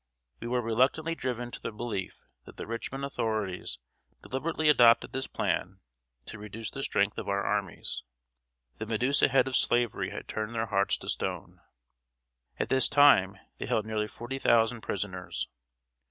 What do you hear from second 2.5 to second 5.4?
the Richmond authorities deliberately adopted this